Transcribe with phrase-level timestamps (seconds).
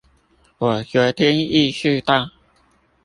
[0.57, 2.31] 我昨天意識到